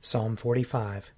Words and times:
Psalm 0.00 0.36
45 0.36 1.10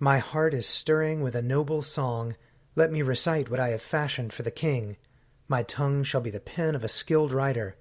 My 0.00 0.18
heart 0.18 0.52
is 0.52 0.66
stirring 0.66 1.22
with 1.22 1.36
a 1.36 1.40
noble 1.40 1.82
song. 1.82 2.34
Let 2.74 2.90
me 2.90 3.00
recite 3.00 3.48
what 3.48 3.60
I 3.60 3.68
have 3.68 3.80
fashioned 3.80 4.32
for 4.32 4.42
the 4.42 4.50
king. 4.50 4.96
My 5.46 5.62
tongue 5.62 6.02
shall 6.02 6.20
be 6.20 6.30
the 6.30 6.40
pen 6.40 6.74
of 6.74 6.82
a 6.82 6.88
skilled 6.88 7.32
writer. 7.32 7.76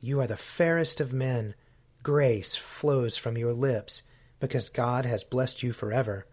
You 0.00 0.20
are 0.20 0.26
the 0.26 0.36
fairest 0.36 1.00
of 1.00 1.12
men. 1.12 1.54
Grace 2.02 2.56
flows 2.56 3.16
from 3.16 3.38
your 3.38 3.52
lips, 3.52 4.02
because 4.40 4.68
God 4.68 5.06
has 5.06 5.22
blessed 5.22 5.62
you 5.62 5.72
forever. 5.72 6.26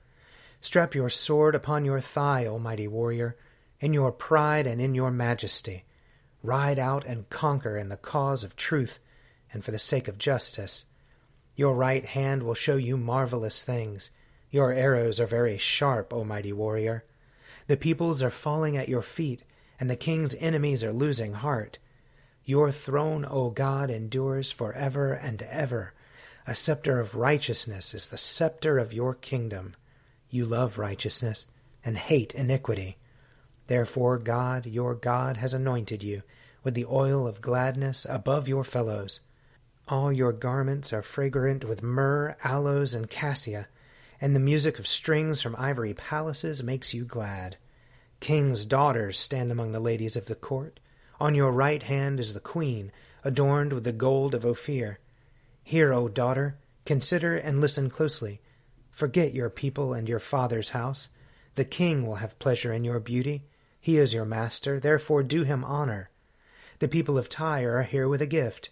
Strap 0.60 0.96
your 0.96 1.10
sword 1.10 1.54
upon 1.54 1.86
your 1.86 2.02
thigh, 2.02 2.48
O 2.48 2.58
mighty 2.58 2.88
warrior, 2.88 3.38
in 3.80 3.94
your 3.94 4.12
pride 4.12 4.66
and 4.66 4.82
in 4.82 4.96
your 4.96 5.12
majesty. 5.12 5.86
Ride 6.42 6.80
out 6.80 7.06
and 7.06 7.30
conquer 7.30 7.78
in 7.78 7.90
the 7.90 7.98
cause 7.98 8.44
of 8.44 8.56
truth 8.56 9.00
and 9.54 9.64
for 9.64 9.70
the 9.70 9.80
sake 9.80 10.08
of 10.08 10.18
justice. 10.18 10.86
Your 11.56 11.74
right 11.74 12.06
hand 12.06 12.44
will 12.44 12.54
show 12.54 12.76
you 12.76 12.98
marvelous 12.98 13.64
things. 13.64 14.10
Your 14.52 14.72
arrows 14.72 15.20
are 15.20 15.28
very 15.28 15.58
sharp, 15.58 16.14
O 16.14 16.24
mighty 16.24 16.54
warrior. 16.54 17.06
The 17.68 17.78
peoples 17.78 18.22
are 18.22 18.30
falling 18.30 18.78
at 18.78 18.90
your 18.90 19.02
feet, 19.02 19.44
and 19.80 19.90
the 19.90 19.96
king's 19.96 20.36
enemies 20.36 20.84
are 20.84 20.94
losing 20.94 21.34
heart. 21.34 21.78
Your 22.44 22.72
throne, 22.72 23.26
O 23.30 23.50
God, 23.50 23.90
endures 23.90 24.52
for 24.52 24.74
ever 24.74 25.14
and 25.14 25.42
ever. 25.44 25.94
A 26.46 26.56
scepter 26.56 27.00
of 27.00 27.16
righteousness 27.16 27.94
is 27.94 28.08
the 28.08 28.20
scepter 28.20 28.78
of 28.78 28.94
your 28.94 29.16
kingdom. 29.16 29.76
You 30.30 30.46
love 30.46 30.78
righteousness 30.78 31.48
and 31.84 31.98
hate 31.98 32.36
iniquity. 32.36 32.98
Therefore 33.68 34.20
God, 34.20 34.68
your 34.68 34.94
God, 34.94 35.38
has 35.38 35.54
anointed 35.54 36.04
you 36.04 36.22
with 36.64 36.76
the 36.76 36.86
oil 36.86 37.28
of 37.28 37.42
gladness 37.42 38.06
above 38.10 38.48
your 38.48 38.64
fellows. 38.64 39.22
All 39.88 40.12
your 40.12 40.32
garments 40.32 40.92
are 40.94 41.04
fragrant 41.04 41.64
with 41.64 41.84
myrrh, 41.84 42.36
aloes, 42.44 42.96
and 42.96 43.08
cassia, 43.08 43.68
and 44.20 44.36
the 44.36 44.40
music 44.40 44.80
of 44.80 44.88
strings 44.88 45.44
from 45.44 45.56
ivory 45.60 45.94
palaces 45.94 46.64
makes 46.64 46.94
you 46.94 47.06
glad. 47.06 47.58
King's 48.20 48.66
daughters 48.66 49.20
stand 49.20 49.52
among 49.52 49.74
the 49.74 49.80
ladies 49.80 50.16
of 50.16 50.26
the 50.26 50.34
court. 50.34 50.80
On 51.20 51.36
your 51.36 51.52
right 51.52 51.84
hand 51.84 52.20
is 52.20 52.34
the 52.34 52.40
queen, 52.40 52.92
adorned 53.24 53.74
with 53.74 53.84
the 53.84 53.92
gold 53.92 54.34
of 54.34 54.44
Ophir. 54.44 54.98
Hear, 55.64 55.94
O 55.94 56.08
daughter, 56.08 56.58
consider 56.86 57.36
and 57.36 57.62
listen 57.62 57.92
closely. 57.92 58.42
Forget 58.90 59.36
your 59.36 59.52
people 59.52 59.94
and 59.94 60.10
your 60.10 60.20
father's 60.20 60.70
house. 60.70 61.10
The 61.54 61.66
king 61.66 62.08
will 62.08 62.16
have 62.16 62.40
pleasure 62.40 62.74
in 62.74 62.84
your 62.84 63.00
beauty. 63.00 63.44
He 63.80 63.98
is 63.98 64.16
your 64.16 64.26
master, 64.26 64.80
therefore 64.80 65.22
do 65.22 65.44
him 65.44 65.64
honor. 65.64 66.10
The 66.80 66.88
people 66.88 67.20
of 67.20 67.30
Tyre 67.30 67.78
are 67.78 67.84
here 67.84 68.08
with 68.08 68.22
a 68.24 68.26
gift. 68.26 68.72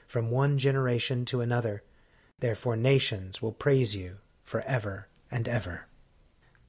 from 0.11 0.29
one 0.29 0.57
generation 0.57 1.23
to 1.23 1.39
another. 1.39 1.81
Therefore 2.39 2.75
nations 2.75 3.41
will 3.41 3.53
praise 3.53 3.95
you 3.95 4.17
for 4.43 4.59
ever 4.63 5.07
and 5.31 5.47
ever. 5.47 5.87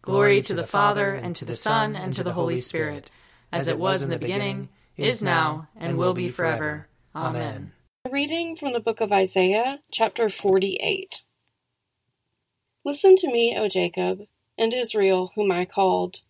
Glory 0.01 0.41
to 0.43 0.55
the 0.55 0.67
Father, 0.67 1.13
and 1.13 1.35
to 1.35 1.45
the 1.45 1.57
Son, 1.57 1.97
and 1.97 2.13
to 2.13 2.23
the 2.23 2.35
Holy 2.35 2.59
Spirit, 2.59 3.11
as 3.51 3.67
it 3.67 3.81
was 3.81 4.01
in 4.01 4.11
the 4.11 4.19
beginning, 4.19 4.69
is 4.97 5.21
now, 5.21 5.67
and 5.77 5.99
will 5.99 6.15
be 6.15 6.29
forever. 6.29 6.87
Amen. 7.17 7.73
A 8.05 8.11
reading 8.11 8.57
from 8.57 8.75
the 8.75 8.81
book 8.81 9.01
of 9.01 9.11
Isaiah, 9.11 9.81
chapter 9.91 10.31
48. 10.31 11.23
Listen 12.85 13.17
to 13.17 13.27
me, 13.27 13.57
O 13.59 13.67
Jacob, 13.67 14.21
and 14.57 14.73
Israel, 14.73 15.33
whom 15.35 15.51
I 15.51 15.65
called. 15.65 16.21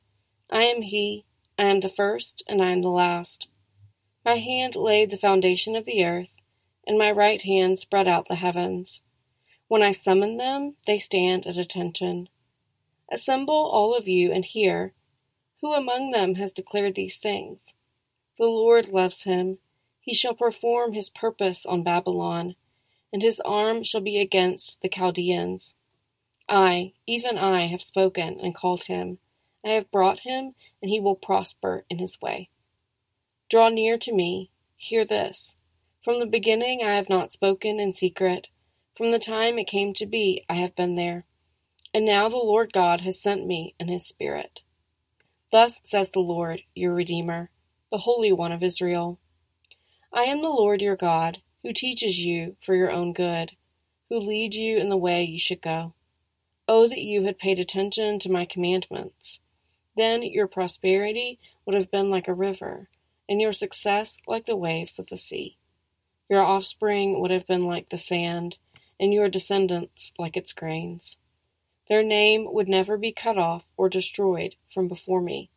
I 0.51 0.63
am 0.63 0.81
he, 0.81 1.27
I 1.59 1.65
am 1.65 1.81
the 1.81 1.93
first, 1.95 2.43
and 2.49 2.63
I 2.63 2.71
am 2.71 2.81
the 2.81 2.89
last. 2.89 3.49
My 4.25 4.39
hand 4.39 4.77
laid 4.77 5.11
the 5.11 5.19
foundation 5.19 5.77
of 5.77 5.85
the 5.85 6.07
earth 6.07 6.33
and 6.87 6.99
my 6.99 7.11
right 7.11 7.43
hand 7.43 7.79
spread 7.79 8.09
out 8.09 8.29
the 8.29 8.37
heavens. 8.37 9.01
When 9.69 9.83
I 9.83 9.93
summon 9.93 10.37
them, 10.37 10.75
they 10.87 10.99
stand 10.99 11.47
at 11.47 11.57
attention. 11.57 12.29
Assemble 13.11 13.55
all 13.55 13.95
of 13.95 14.09
you 14.09 14.33
and 14.33 14.45
hear. 14.45 14.93
Who 15.61 15.73
among 15.73 16.11
them 16.11 16.35
has 16.35 16.53
declared 16.53 16.95
these 16.95 17.17
things? 17.17 17.63
The 18.39 18.47
Lord 18.47 18.89
loves 18.89 19.23
him. 19.23 19.59
He 20.01 20.15
shall 20.15 20.35
perform 20.35 20.93
his 20.93 21.11
purpose 21.11 21.65
on 21.65 21.85
Babylon, 21.85 22.57
and 23.13 23.23
his 23.23 23.41
arm 23.41 23.85
shall 23.85 24.01
be 24.01 24.19
against 24.19 24.81
the 24.83 24.89
Chaldeans. 24.89 25.75
I, 26.49 26.95
even 27.07 27.39
I, 27.39 27.69
have 27.69 27.83
spoken 27.83 28.41
and 28.41 28.55
called 28.55 28.85
him. 28.85 29.19
I 29.65 29.71
have 29.71 29.91
brought 29.93 30.21
him, 30.21 30.55
and 30.81 30.91
he 30.91 30.99
will 30.99 31.15
prosper 31.15 31.85
in 31.89 31.99
his 31.99 32.21
way. 32.21 32.51
Draw 33.49 33.69
near 33.69 33.97
to 33.99 34.13
me. 34.13 34.51
Hear 34.77 35.05
this. 35.05 35.55
From 36.03 36.19
the 36.19 36.27
beginning 36.27 36.83
I 36.83 36.97
have 36.97 37.09
not 37.09 37.33
spoken 37.33 37.79
in 37.79 37.95
secret. 37.95 38.49
From 38.97 39.13
the 39.13 39.21
time 39.21 39.57
it 39.57 39.69
came 39.69 39.95
to 39.95 40.05
be, 40.05 40.45
I 40.49 40.55
have 40.55 40.75
been 40.75 40.97
there. 40.97 41.27
And 41.95 42.05
now 42.05 42.29
the 42.29 42.39
Lord 42.39 42.73
God 42.73 43.03
has 43.03 43.23
sent 43.23 43.47
me 43.47 43.77
in 43.79 43.87
his 43.87 44.05
Spirit. 44.05 44.63
Thus 45.53 45.81
says 45.85 46.09
the 46.13 46.19
Lord, 46.19 46.63
your 46.75 46.93
Redeemer, 46.93 47.51
the 47.93 47.99
Holy 47.99 48.33
One 48.33 48.51
of 48.51 48.65
Israel. 48.65 49.21
I 50.13 50.23
am 50.23 50.43
the 50.43 50.49
Lord 50.49 50.83
your 50.83 50.97
God, 50.97 51.39
who 51.63 51.73
teaches 51.73 52.19
you 52.19 52.57
for 52.61 52.75
your 52.75 52.91
own 52.91 53.13
good, 53.13 53.53
who 54.09 54.19
leads 54.19 54.57
you 54.57 54.79
in 54.79 54.89
the 54.89 54.97
way 54.97 55.23
you 55.23 55.39
should 55.39 55.63
go. 55.63 55.95
Oh, 56.67 56.89
that 56.89 57.03
you 57.03 57.23
had 57.27 57.39
paid 57.39 57.61
attention 57.61 58.19
to 58.19 58.33
my 58.33 58.45
commandments. 58.45 59.39
Then 59.97 60.25
your 60.25 60.49
prosperity 60.49 61.39
would 61.65 61.77
have 61.77 61.93
been 61.93 62.11
like 62.11 62.27
a 62.27 62.35
river, 62.35 62.89
and 63.29 63.41
your 63.41 63.53
success 63.53 64.17
like 64.27 64.47
the 64.47 64.57
waves 64.57 64.99
of 64.99 65.07
the 65.07 65.17
sea. 65.17 65.59
Your 66.33 66.45
offspring 66.45 67.21
would 67.21 67.31
have 67.31 67.47
been 67.47 67.67
like 67.67 67.91
the 67.91 67.99
sand, 67.99 68.57
and 68.99 69.13
your 69.13 69.29
descendants 69.29 70.13
like 70.19 70.35
its 70.35 70.55
grains. 70.55 71.19
Their 71.91 72.03
name 72.03 72.51
would 72.55 72.69
never 72.69 72.97
be 72.97 73.13
cut 73.13 73.37
off 73.37 73.65
or 73.77 73.91
destroyed 73.91 74.55
from 74.73 74.89
before 74.89 75.21
me. 75.21 75.51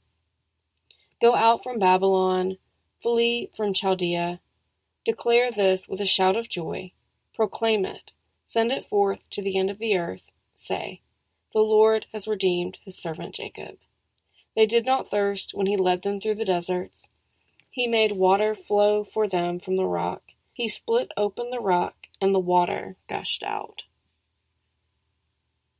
Go 1.22 1.34
out 1.34 1.64
from 1.64 1.80
Babylon, 1.80 2.58
flee 3.02 3.52
from 3.56 3.74
Chaldea. 3.74 4.42
Declare 5.06 5.54
this 5.54 5.88
with 5.88 6.02
a 6.02 6.06
shout 6.06 6.36
of 6.36 6.50
joy. 6.50 6.92
Proclaim 7.34 7.86
it. 7.86 8.12
Send 8.46 8.70
it 8.74 8.90
forth 8.90 9.20
to 9.30 9.42
the 9.42 9.58
end 9.58 9.70
of 9.70 9.80
the 9.80 9.96
earth. 9.96 10.30
Say, 10.58 11.00
The 11.54 11.62
Lord 11.62 12.06
has 12.12 12.28
redeemed 12.28 12.80
his 12.84 12.98
servant 12.98 13.34
Jacob. 13.34 13.78
They 14.58 14.66
did 14.66 14.86
not 14.86 15.10
thirst 15.10 15.54
when 15.54 15.68
he 15.68 15.78
led 15.78 16.04
them 16.04 16.20
through 16.20 16.36
the 16.36 16.44
deserts. 16.44 17.08
He 17.72 17.88
made 17.88 18.12
water 18.12 18.54
flow 18.54 19.06
for 19.06 19.26
them 19.26 19.62
from 19.62 19.78
the 19.78 19.86
rock. 19.86 20.22
He 20.56 20.70
split 20.70 21.12
open 21.18 21.50
the 21.50 21.60
rock, 21.60 21.96
and 22.22 22.34
the 22.34 22.40
water 22.40 22.96
gushed 23.10 23.44
out. 23.44 23.84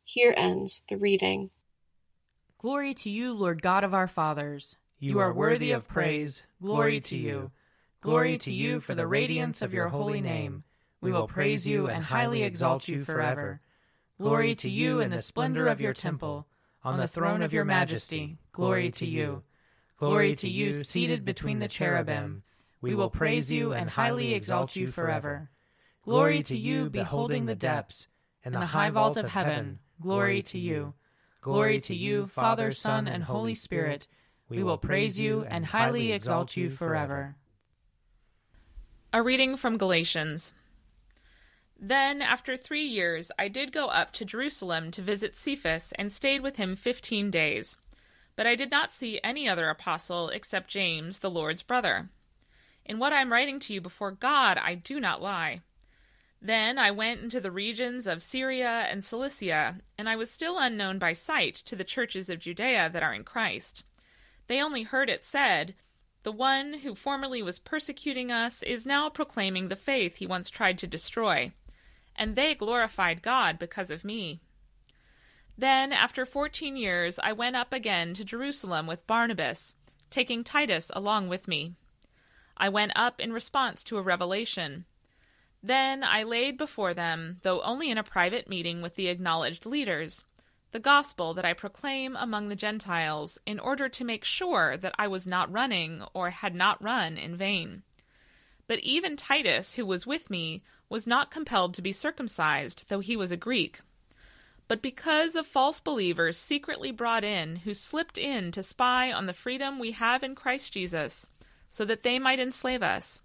Here 0.04 0.34
ends 0.36 0.82
the 0.90 0.98
reading. 0.98 1.50
Glory 2.58 2.94
to 2.96 3.10
you, 3.10 3.32
Lord 3.32 3.62
God 3.62 3.86
of 3.86 3.94
our 3.94 4.10
fathers. 4.10 4.76
You 5.00 5.20
are 5.20 5.32
worthy 5.32 5.72
of 5.72 5.88
praise. 5.88 6.46
Glory 6.62 7.00
to 7.00 7.16
you. 7.16 7.52
Glory 8.02 8.38
to 8.40 8.52
you 8.52 8.82
for 8.82 8.94
the 8.94 9.08
radiance 9.08 9.62
of 9.62 9.74
your 9.74 9.88
holy 9.88 10.20
name. 10.20 10.66
We 11.00 11.14
will 11.14 11.30
praise 11.30 11.66
you 11.66 11.88
and 11.88 12.04
highly 12.04 12.44
exalt 12.44 12.90
you 12.90 13.06
forever. 13.06 13.62
Glory 14.20 14.56
to 14.56 14.70
you 14.70 15.00
in 15.00 15.10
the 15.10 15.22
splendor 15.22 15.68
of 15.68 15.80
your 15.80 15.94
temple. 15.94 16.48
On 16.84 16.98
the 16.98 17.08
throne 17.08 17.42
of 17.42 17.54
your 17.54 17.64
majesty, 17.64 18.40
glory 18.52 18.92
to 18.92 19.06
you. 19.06 19.44
Glory 19.98 20.36
to 20.36 20.50
you 20.50 20.84
seated 20.84 21.24
between 21.24 21.60
the 21.60 21.70
cherubim. 21.70 22.44
We 22.82 22.94
will 22.96 23.10
praise 23.10 23.52
you 23.52 23.74
and 23.74 23.90
highly 23.90 24.34
exalt 24.34 24.76
you 24.76 24.88
forever. 24.88 25.50
Glory 26.04 26.44
to 26.44 26.58
you, 26.58 26.90
beholding 26.90 27.46
the 27.46 27.56
depths, 27.56 28.08
and 28.44 28.54
the 28.54 28.68
high 28.68 28.92
vault 28.92 29.18
of 29.18 29.30
heaven. 29.30 29.80
Glory 30.02 30.42
to 30.44 30.60
you. 30.60 30.94
Glory 31.42 31.80
to 31.82 31.96
you, 31.96 32.28
Father, 32.28 32.72
Son, 32.72 33.08
and 33.08 33.24
Holy 33.24 33.56
Spirit. 33.56 34.08
We 34.50 34.64
will 34.64 34.78
praise 34.78 35.18
you 35.18 35.46
and 35.50 35.66
highly 35.66 36.12
exalt 36.12 36.56
you 36.56 36.70
forever. 36.70 37.36
A 39.12 39.24
reading 39.24 39.58
from 39.58 39.78
Galatians. 39.78 40.54
Then, 41.80 42.22
after 42.22 42.56
three 42.56 42.86
years, 42.86 43.32
I 43.40 43.48
did 43.48 43.72
go 43.72 43.88
up 43.88 44.12
to 44.14 44.26
Jerusalem 44.26 44.92
to 44.92 45.02
visit 45.02 45.36
Cephas 45.36 45.94
and 45.98 46.12
stayed 46.12 46.42
with 46.42 46.58
him 46.58 46.76
fifteen 46.76 47.32
days. 47.32 47.78
But 48.36 48.46
I 48.46 48.56
did 48.56 48.70
not 48.70 48.94
see 48.94 49.20
any 49.24 49.48
other 49.48 49.70
apostle 49.70 50.30
except 50.30 50.70
James, 50.70 51.20
the 51.20 51.32
Lord's 51.32 51.64
brother. 51.64 52.10
In 52.86 53.00
what 53.00 53.14
I 53.14 53.22
am 53.22 53.32
writing 53.32 53.60
to 53.62 53.74
you 53.74 53.82
before 53.82 54.12
God, 54.12 54.58
I 54.58 54.76
do 54.76 55.00
not 55.00 55.22
lie. 55.22 55.62
Then 56.42 56.78
I 56.78 56.92
went 56.92 57.22
into 57.22 57.40
the 57.40 57.52
regions 57.52 58.06
of 58.06 58.22
Syria 58.22 58.86
and 58.90 59.04
Cilicia, 59.04 59.78
and 59.98 60.08
I 60.08 60.16
was 60.16 60.30
still 60.30 60.60
unknown 60.60 61.00
by 61.00 61.14
sight 61.14 61.56
to 61.66 61.76
the 61.76 61.84
churches 61.84 62.30
of 62.30 62.40
Judea 62.40 62.90
that 62.94 63.02
are 63.02 63.14
in 63.14 63.24
Christ. 63.24 63.84
They 64.48 64.62
only 64.62 64.84
heard 64.84 65.10
it 65.10 65.26
said, 65.26 65.74
The 66.22 66.32
one 66.32 66.74
who 66.84 66.94
formerly 66.94 67.42
was 67.42 67.58
persecuting 67.58 68.32
us 68.32 68.62
is 68.62 68.86
now 68.86 69.10
proclaiming 69.10 69.70
the 69.70 69.76
faith 69.76 70.18
he 70.18 70.28
once 70.28 70.52
tried 70.52 70.78
to 70.80 70.88
destroy. 70.88 71.52
And 72.16 72.36
they 72.36 72.54
glorified 72.54 73.24
God 73.24 73.58
because 73.58 73.90
of 73.90 74.06
me. 74.06 74.42
Then, 75.58 75.92
after 75.92 76.26
fourteen 76.26 76.76
years, 76.76 77.18
I 77.18 77.34
went 77.34 77.56
up 77.56 77.74
again 77.74 78.14
to 78.16 78.24
Jerusalem 78.24 78.86
with 78.86 79.08
Barnabas, 79.08 79.76
taking 80.12 80.44
Titus 80.44 80.92
along 80.94 81.30
with 81.30 81.48
me. 81.48 81.74
I 82.58 82.70
went 82.70 82.94
up 82.96 83.20
in 83.20 83.34
response 83.34 83.84
to 83.86 83.98
a 83.98 84.02
revelation. 84.02 84.86
Then 85.62 86.04
I 86.04 86.24
laid 86.24 86.58
before 86.58 86.94
them, 86.94 87.40
though 87.42 87.62
only 87.62 87.90
in 87.90 87.98
a 87.98 88.04
private 88.04 88.48
meeting 88.48 88.82
with 88.82 88.96
the 88.96 89.08
acknowledged 89.08 89.66
leaders, 89.66 90.24
the 90.72 90.80
gospel 90.80 91.34
that 91.34 91.46
I 91.46 91.54
proclaim 91.54 92.16
among 92.16 92.50
the 92.50 92.56
Gentiles, 92.56 93.40
in 93.46 93.60
order 93.60 93.90
to 93.90 94.04
make 94.04 94.24
sure 94.24 94.78
that 94.78 94.94
I 95.00 95.08
was 95.08 95.26
not 95.26 95.52
running 95.52 96.04
or 96.14 96.30
had 96.30 96.54
not 96.54 96.84
run 96.84 97.18
in 97.18 97.36
vain. 97.36 97.84
But 98.68 98.80
even 98.80 99.16
Titus, 99.16 99.76
who 99.76 99.86
was 99.86 100.06
with 100.06 100.30
me, 100.30 100.64
was 100.90 101.08
not 101.08 101.32
compelled 101.32 101.74
to 101.76 101.82
be 101.82 101.92
circumcised, 101.92 102.90
though 102.90 103.00
he 103.00 103.16
was 103.16 103.32
a 103.32 103.38
Greek. 103.38 103.82
But 104.68 104.82
because 104.82 105.36
of 105.36 105.46
false 105.46 105.80
believers 105.80 106.38
secretly 106.38 106.92
brought 106.92 107.24
in, 107.24 107.58
who 107.58 107.74
slipped 107.74 108.18
in 108.18 108.52
to 108.52 108.64
spy 108.64 109.12
on 109.12 109.28
the 109.28 109.34
freedom 109.34 109.78
we 109.78 109.92
have 109.92 110.24
in 110.24 110.36
Christ 110.36 110.74
Jesus, 110.74 111.28
so 111.76 111.84
that 111.84 112.04
they 112.04 112.18
might 112.18 112.40
enslave 112.40 112.82
us. 112.82 113.20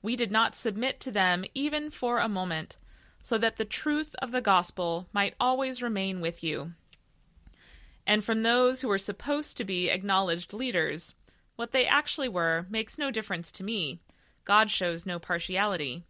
We 0.00 0.14
did 0.14 0.30
not 0.30 0.54
submit 0.54 1.00
to 1.00 1.10
them 1.10 1.44
even 1.54 1.90
for 1.90 2.20
a 2.20 2.28
moment, 2.28 2.76
so 3.20 3.36
that 3.38 3.56
the 3.56 3.64
truth 3.64 4.14
of 4.22 4.30
the 4.30 4.40
gospel 4.40 5.08
might 5.12 5.34
always 5.40 5.82
remain 5.82 6.20
with 6.20 6.44
you. 6.44 6.70
And 8.06 8.22
from 8.22 8.44
those 8.44 8.80
who 8.80 8.86
were 8.86 8.96
supposed 8.96 9.56
to 9.56 9.64
be 9.64 9.90
acknowledged 9.90 10.52
leaders, 10.52 11.16
what 11.56 11.72
they 11.72 11.84
actually 11.84 12.28
were 12.28 12.64
makes 12.70 12.96
no 12.96 13.10
difference 13.10 13.50
to 13.50 13.64
me. 13.64 13.98
God 14.44 14.70
shows 14.70 15.04
no 15.04 15.18
partiality. 15.18 16.04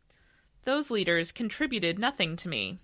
Those 0.65 0.91
leaders 0.91 1.32
contributed 1.32 1.99
nothing 1.99 2.37
to 2.37 2.49
me. 2.50 2.79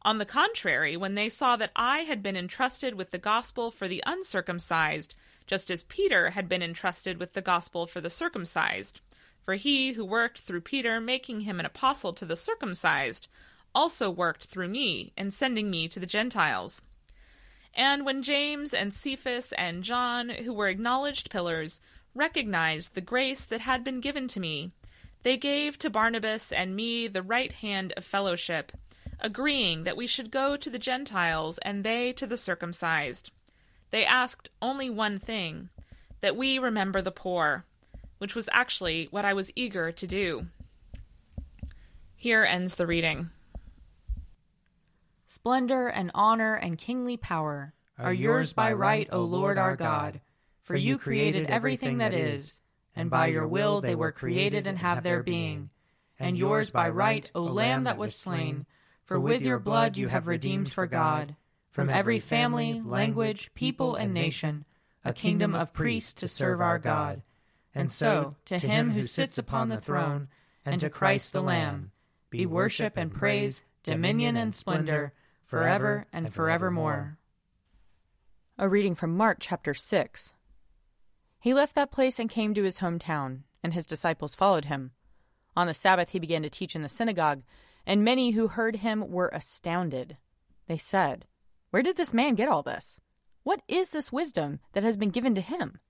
On 0.00 0.16
the 0.16 0.24
contrary, 0.24 0.96
when 0.96 1.14
they 1.14 1.28
saw 1.28 1.56
that 1.56 1.72
I 1.76 2.04
had 2.04 2.22
been 2.22 2.38
entrusted 2.38 2.94
with 2.94 3.10
the 3.10 3.18
gospel 3.18 3.70
for 3.70 3.86
the 3.86 4.02
uncircumcised, 4.06 5.14
just 5.48 5.70
as 5.70 5.82
Peter 5.84 6.30
had 6.30 6.48
been 6.48 6.62
entrusted 6.62 7.18
with 7.18 7.32
the 7.32 7.42
gospel 7.42 7.86
for 7.86 8.00
the 8.00 8.10
circumcised. 8.10 9.00
For 9.42 9.54
he 9.54 9.94
who 9.94 10.04
worked 10.04 10.42
through 10.42 10.60
Peter, 10.60 11.00
making 11.00 11.40
him 11.40 11.58
an 11.58 11.66
apostle 11.66 12.12
to 12.12 12.26
the 12.26 12.36
circumcised, 12.36 13.26
also 13.74 14.10
worked 14.10 14.44
through 14.44 14.68
me 14.68 15.12
in 15.16 15.30
sending 15.30 15.70
me 15.70 15.88
to 15.88 15.98
the 15.98 16.06
Gentiles. 16.06 16.82
And 17.74 18.04
when 18.04 18.22
James 18.22 18.74
and 18.74 18.92
Cephas 18.92 19.52
and 19.52 19.82
John, 19.82 20.28
who 20.28 20.52
were 20.52 20.68
acknowledged 20.68 21.30
pillars, 21.30 21.80
recognized 22.14 22.94
the 22.94 23.00
grace 23.00 23.44
that 23.46 23.62
had 23.62 23.82
been 23.82 24.00
given 24.00 24.28
to 24.28 24.40
me, 24.40 24.72
they 25.22 25.36
gave 25.36 25.78
to 25.78 25.90
Barnabas 25.90 26.52
and 26.52 26.76
me 26.76 27.08
the 27.08 27.22
right 27.22 27.52
hand 27.52 27.94
of 27.96 28.04
fellowship, 28.04 28.72
agreeing 29.18 29.84
that 29.84 29.96
we 29.96 30.06
should 30.06 30.30
go 30.30 30.56
to 30.56 30.68
the 30.68 30.78
Gentiles 30.78 31.58
and 31.58 31.84
they 31.84 32.12
to 32.12 32.26
the 32.26 32.36
circumcised. 32.36 33.30
They 33.90 34.04
asked 34.04 34.50
only 34.60 34.90
one 34.90 35.18
thing 35.18 35.70
that 36.20 36.36
we 36.36 36.58
remember 36.58 37.00
the 37.00 37.10
poor, 37.10 37.64
which 38.18 38.34
was 38.34 38.48
actually 38.52 39.08
what 39.10 39.24
I 39.24 39.32
was 39.32 39.50
eager 39.54 39.92
to 39.92 40.06
do. 40.06 40.46
Here 42.14 42.44
ends 42.44 42.74
the 42.74 42.86
reading. 42.86 43.30
Splendor 45.26 45.88
and 45.88 46.10
honor 46.14 46.54
and 46.54 46.78
kingly 46.78 47.16
power 47.16 47.74
are 47.98 48.12
yours 48.12 48.52
by 48.52 48.72
right, 48.72 49.08
O 49.10 49.22
Lord 49.22 49.58
our 49.58 49.76
God, 49.76 50.20
for 50.62 50.76
you 50.76 50.98
created 50.98 51.46
everything 51.46 51.98
that 51.98 52.14
is, 52.14 52.60
and 52.94 53.10
by 53.10 53.28
your 53.28 53.46
will 53.46 53.80
they 53.80 53.94
were 53.94 54.12
created 54.12 54.66
and 54.66 54.78
have 54.78 55.02
their 55.02 55.22
being. 55.22 55.70
And 56.18 56.36
yours 56.36 56.70
by 56.70 56.88
right, 56.88 57.30
O 57.34 57.42
Lamb 57.42 57.84
that 57.84 57.98
was 57.98 58.14
slain, 58.14 58.66
for 59.04 59.18
with 59.18 59.42
your 59.42 59.58
blood 59.58 59.96
you 59.96 60.08
have 60.08 60.26
redeemed 60.26 60.72
for 60.72 60.86
God 60.86 61.36
from 61.78 61.90
every 61.90 62.18
family, 62.18 62.82
language, 62.84 63.54
people, 63.54 63.94
and 63.94 64.12
nation, 64.12 64.64
a 65.04 65.12
kingdom 65.12 65.54
of 65.54 65.72
priests 65.72 66.12
to 66.12 66.26
serve 66.26 66.60
our 66.60 66.76
God. 66.76 67.22
And 67.72 67.92
so, 67.92 68.34
to 68.46 68.58
him 68.58 68.90
who 68.90 69.04
sits 69.04 69.38
upon 69.38 69.68
the 69.68 69.80
throne, 69.80 70.26
and 70.66 70.80
to 70.80 70.90
Christ 70.90 71.32
the 71.32 71.40
Lamb, 71.40 71.92
be 72.30 72.44
worship 72.46 72.94
and 72.96 73.14
praise, 73.14 73.62
dominion 73.84 74.36
and 74.36 74.56
splendor, 74.56 75.12
forever 75.46 76.06
and 76.12 76.34
forevermore. 76.34 77.16
A 78.58 78.68
reading 78.68 78.96
from 78.96 79.16
Mark 79.16 79.38
chapter 79.38 79.72
6. 79.72 80.34
He 81.38 81.54
left 81.54 81.76
that 81.76 81.92
place 81.92 82.18
and 82.18 82.28
came 82.28 82.54
to 82.54 82.64
his 82.64 82.78
hometown, 82.78 83.42
and 83.62 83.72
his 83.72 83.86
disciples 83.86 84.34
followed 84.34 84.64
him. 84.64 84.90
On 85.56 85.68
the 85.68 85.74
Sabbath 85.74 86.10
he 86.10 86.18
began 86.18 86.42
to 86.42 86.50
teach 86.50 86.74
in 86.74 86.82
the 86.82 86.88
synagogue, 86.88 87.44
and 87.86 88.02
many 88.02 88.32
who 88.32 88.48
heard 88.48 88.74
him 88.74 89.08
were 89.08 89.30
astounded. 89.32 90.16
They 90.66 90.76
said, 90.76 91.24
where 91.70 91.82
did 91.82 91.96
this 91.96 92.14
man 92.14 92.34
get 92.34 92.48
all 92.48 92.62
this? 92.62 93.00
What 93.42 93.62
is 93.68 93.90
this 93.90 94.12
wisdom 94.12 94.60
that 94.72 94.82
has 94.82 94.96
been 94.96 95.10
given 95.10 95.34
to 95.34 95.40
him? 95.40 95.80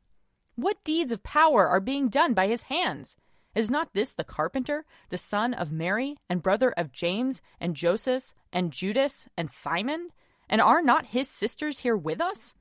What 0.57 0.83
deeds 0.85 1.13
of 1.13 1.23
power 1.23 1.69
are 1.69 1.81
being 1.81 2.09
done 2.09 2.35
by 2.35 2.49
his 2.49 2.63
hands? 2.63 3.17
Is 3.55 3.71
not 3.71 3.95
this 3.95 4.13
the 4.13 4.25
carpenter, 4.25 4.85
the 5.11 5.19
son 5.19 5.55
of 5.55 5.73
Mary, 5.73 6.17
and 6.29 6.43
brother 6.43 6.71
of 6.71 6.93
James, 6.93 7.43
and 7.61 7.75
Joseph, 7.75 8.35
and 8.53 8.73
Judas, 8.73 9.29
and 9.37 9.51
Simon? 9.51 10.11
And 10.49 10.61
are 10.61 10.83
not 10.83 11.07
his 11.07 11.29
sisters 11.29 11.81
here 11.81 11.97
with 11.97 12.21
us? 12.21 12.55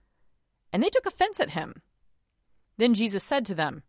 And 0.71 0.81
they 0.81 0.89
took 0.89 1.05
offense 1.05 1.39
at 1.39 1.51
him. 1.51 1.81
Then 2.77 2.93
Jesus 2.93 3.23
said 3.23 3.45
to 3.45 3.55
them, 3.55 3.83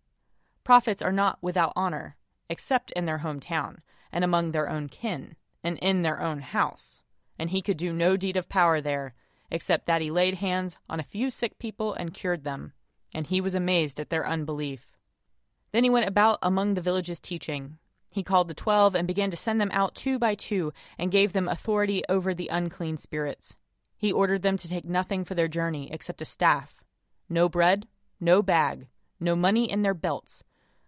Prophets 0.64 1.02
are 1.02 1.12
not 1.12 1.38
without 1.42 1.72
honor, 1.76 2.16
except 2.48 2.92
in 2.92 3.06
their 3.06 3.18
hometown, 3.18 3.78
and 4.12 4.24
among 4.24 4.52
their 4.52 4.68
own 4.68 4.88
kin, 4.88 5.36
and 5.62 5.78
in 5.78 6.02
their 6.02 6.20
own 6.20 6.40
house. 6.40 7.00
And 7.38 7.50
he 7.50 7.62
could 7.62 7.76
do 7.76 7.92
no 7.92 8.16
deed 8.16 8.36
of 8.36 8.48
power 8.48 8.80
there, 8.80 9.14
except 9.50 9.86
that 9.86 10.02
he 10.02 10.10
laid 10.10 10.34
hands 10.34 10.76
on 10.88 11.00
a 11.00 11.04
few 11.04 11.30
sick 11.30 11.58
people 11.58 11.94
and 11.94 12.14
cured 12.14 12.44
them. 12.44 12.72
And 13.14 13.26
he 13.26 13.40
was 13.40 13.54
amazed 13.54 14.00
at 14.00 14.10
their 14.10 14.26
unbelief. 14.26 14.96
Then 15.72 15.84
he 15.84 15.90
went 15.90 16.08
about 16.08 16.38
among 16.42 16.74
the 16.74 16.80
villages 16.80 17.20
teaching. 17.20 17.78
He 18.10 18.22
called 18.22 18.48
the 18.48 18.54
twelve 18.54 18.94
and 18.94 19.06
began 19.06 19.30
to 19.30 19.36
send 19.36 19.60
them 19.60 19.70
out 19.72 19.94
two 19.94 20.18
by 20.18 20.34
two, 20.34 20.72
and 20.98 21.10
gave 21.10 21.32
them 21.32 21.48
authority 21.48 22.02
over 22.08 22.34
the 22.34 22.48
unclean 22.48 22.96
spirits. 22.96 23.54
He 23.96 24.12
ordered 24.12 24.42
them 24.42 24.56
to 24.56 24.68
take 24.68 24.84
nothing 24.84 25.24
for 25.24 25.34
their 25.34 25.48
journey 25.48 25.90
except 25.92 26.22
a 26.22 26.24
staff, 26.24 26.82
no 27.28 27.48
bread, 27.48 27.86
no 28.20 28.42
bag, 28.42 28.86
no 29.20 29.36
money 29.36 29.70
in 29.70 29.82
their 29.82 29.94
belts, 29.94 30.44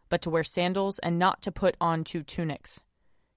but 0.08 0.22
to 0.22 0.30
wear 0.30 0.44
sandals 0.44 0.98
and 1.00 1.18
not 1.18 1.42
to 1.42 1.52
put 1.52 1.76
on 1.80 2.04
two 2.04 2.22
tunics. 2.22 2.80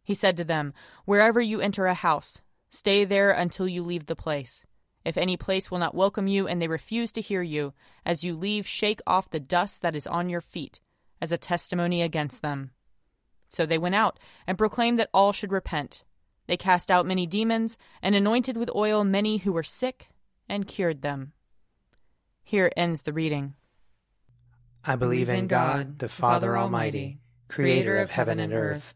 He 0.03 0.13
said 0.13 0.37
to 0.37 0.43
them, 0.43 0.73
Wherever 1.05 1.41
you 1.41 1.59
enter 1.59 1.85
a 1.87 1.93
house, 1.93 2.41
stay 2.73 3.05
there 3.05 3.29
until 3.29 3.67
you 3.67 3.83
leave 3.83 4.07
the 4.07 4.15
place. 4.15 4.65
If 5.05 5.15
any 5.15 5.37
place 5.37 5.69
will 5.69 5.77
not 5.77 5.93
welcome 5.93 6.25
you 6.25 6.47
and 6.47 6.59
they 6.59 6.67
refuse 6.67 7.11
to 7.11 7.21
hear 7.21 7.43
you, 7.43 7.73
as 8.03 8.23
you 8.23 8.35
leave, 8.35 8.65
shake 8.65 8.99
off 9.05 9.29
the 9.29 9.39
dust 9.39 9.83
that 9.83 9.95
is 9.95 10.07
on 10.07 10.27
your 10.27 10.41
feet, 10.41 10.79
as 11.21 11.31
a 11.31 11.37
testimony 11.37 12.01
against 12.01 12.41
them. 12.41 12.71
So 13.49 13.67
they 13.67 13.77
went 13.77 13.93
out 13.93 14.19
and 14.47 14.57
proclaimed 14.57 14.97
that 14.97 15.11
all 15.13 15.33
should 15.33 15.51
repent. 15.51 16.03
They 16.47 16.57
cast 16.57 16.89
out 16.89 17.05
many 17.05 17.27
demons 17.27 17.77
and 18.01 18.15
anointed 18.15 18.57
with 18.57 18.73
oil 18.73 19.03
many 19.03 19.37
who 19.37 19.53
were 19.53 19.63
sick 19.63 20.07
and 20.49 20.67
cured 20.67 21.03
them. 21.03 21.33
Here 22.43 22.71
ends 22.75 23.03
the 23.03 23.13
reading. 23.13 23.53
I 24.83 24.95
believe 24.95 25.29
in 25.29 25.47
God, 25.47 25.99
the 25.99 26.09
Father 26.09 26.57
Almighty, 26.57 27.19
creator 27.47 27.97
of 27.97 28.09
heaven 28.09 28.39
and 28.39 28.51
earth. 28.51 28.95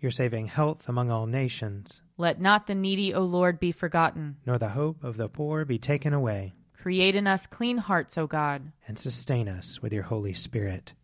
Your 0.00 0.10
saving 0.10 0.46
health 0.46 0.88
among 0.88 1.10
all 1.10 1.26
nations. 1.26 2.00
Let 2.16 2.40
not 2.40 2.66
the 2.66 2.74
needy, 2.74 3.12
O 3.12 3.20
Lord, 3.20 3.60
be 3.60 3.70
forgotten. 3.70 4.36
Nor 4.46 4.56
the 4.56 4.70
hope 4.70 5.04
of 5.04 5.18
the 5.18 5.28
poor 5.28 5.66
be 5.66 5.78
taken 5.78 6.14
away. 6.14 6.54
Create 6.80 7.14
in 7.14 7.26
us 7.26 7.46
clean 7.46 7.76
hearts, 7.76 8.16
O 8.16 8.26
God. 8.26 8.72
And 8.88 8.98
sustain 8.98 9.46
us 9.46 9.82
with 9.82 9.92
your 9.92 10.04
Holy 10.04 10.32
Spirit. 10.32 10.94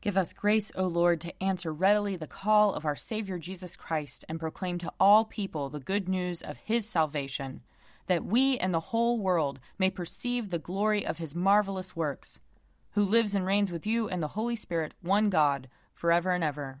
Give 0.00 0.16
us 0.16 0.32
grace, 0.32 0.72
O 0.74 0.86
Lord, 0.86 1.20
to 1.20 1.42
answer 1.42 1.72
readily 1.72 2.16
the 2.16 2.26
call 2.26 2.74
of 2.74 2.84
our 2.84 2.96
Savior 2.96 3.38
Jesus 3.38 3.76
Christ 3.76 4.24
and 4.28 4.40
proclaim 4.40 4.78
to 4.78 4.92
all 4.98 5.24
people 5.24 5.68
the 5.68 5.78
good 5.78 6.08
news 6.08 6.42
of 6.42 6.56
his 6.56 6.88
salvation, 6.88 7.62
that 8.08 8.24
we 8.24 8.58
and 8.58 8.74
the 8.74 8.80
whole 8.80 9.20
world 9.20 9.60
may 9.78 9.90
perceive 9.90 10.50
the 10.50 10.58
glory 10.58 11.06
of 11.06 11.18
his 11.18 11.36
marvelous 11.36 11.94
works, 11.94 12.40
who 12.92 13.04
lives 13.04 13.36
and 13.36 13.46
reigns 13.46 13.70
with 13.70 13.86
you 13.86 14.08
and 14.08 14.20
the 14.20 14.28
Holy 14.28 14.56
Spirit, 14.56 14.94
one 15.00 15.30
God, 15.30 15.68
forever 15.94 16.30
and 16.30 16.42
ever. 16.42 16.80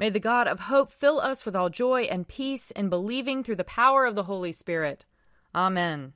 May 0.00 0.08
the 0.08 0.18
God 0.18 0.48
of 0.48 0.60
hope 0.60 0.90
fill 0.90 1.20
us 1.20 1.44
with 1.44 1.54
all 1.54 1.68
joy 1.68 2.04
and 2.04 2.26
peace 2.26 2.70
in 2.70 2.88
believing 2.88 3.44
through 3.44 3.56
the 3.56 3.64
power 3.64 4.06
of 4.06 4.14
the 4.14 4.22
Holy 4.22 4.50
Spirit. 4.50 5.04
Amen. 5.54 6.14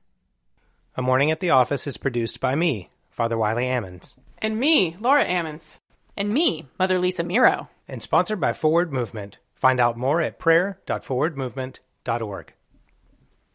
A 0.97 1.03
Morning 1.03 1.31
at 1.31 1.41
the 1.41 1.51
Office 1.51 1.87
is 1.87 1.99
produced 1.99 2.41
by 2.41 2.55
me, 2.55 2.89
Father 3.11 3.37
Wiley 3.37 3.67
Ammons. 3.67 4.15
And 4.39 4.59
me, 4.59 4.97
Laura 4.99 5.27
Ammons. 5.27 5.81
And 6.17 6.33
me, 6.33 6.67
Mother 6.79 6.99
Lisa 6.99 7.25
Meirow. 7.25 7.69
And 7.87 8.01
sponsored 8.01 8.41
by 8.41 8.55
Forward 8.55 8.91
Movement. 8.91 9.37
Find 9.53 9.79
out 9.79 9.99
more 9.99 10.23
at 10.23 10.39
prayer.forwardmovement.org. 10.39 12.55